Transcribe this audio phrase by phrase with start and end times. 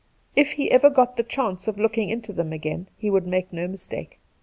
[0.35, 3.67] If ever he got the chance of looking into them again, he would make no
[3.67, 4.19] mistake.